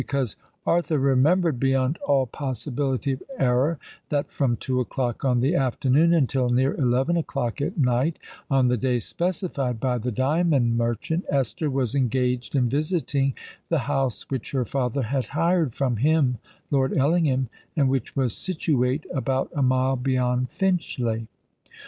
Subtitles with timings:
[0.03, 0.35] Because
[0.65, 3.77] Arthur remembered, beyond all possibility of error,
[4.09, 8.17] that from two o'clock on the afternoon until near eleven o'clock at night,
[8.49, 13.35] on the day specified by the diamond merchant, Esther was engaged in visiting
[13.69, 16.39] the house which her father had hired from him
[16.71, 21.27] (Lord Ellingham), and which was situate about a mile beyond Finchley.